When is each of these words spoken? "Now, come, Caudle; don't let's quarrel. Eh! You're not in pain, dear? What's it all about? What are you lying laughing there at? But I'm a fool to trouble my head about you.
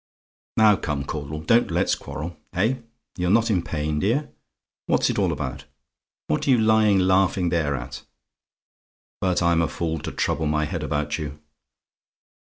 "Now, 0.57 0.77
come, 0.77 1.03
Caudle; 1.03 1.41
don't 1.41 1.69
let's 1.69 1.93
quarrel. 1.93 2.35
Eh! 2.53 2.77
You're 3.17 3.29
not 3.29 3.51
in 3.51 3.61
pain, 3.61 3.99
dear? 3.99 4.31
What's 4.87 5.11
it 5.11 5.19
all 5.19 5.31
about? 5.31 5.65
What 6.25 6.47
are 6.47 6.49
you 6.49 6.57
lying 6.57 6.97
laughing 6.97 7.49
there 7.49 7.75
at? 7.75 8.01
But 9.19 9.43
I'm 9.43 9.61
a 9.61 9.67
fool 9.67 9.99
to 9.99 10.11
trouble 10.11 10.47
my 10.47 10.65
head 10.65 10.81
about 10.81 11.19
you. 11.19 11.39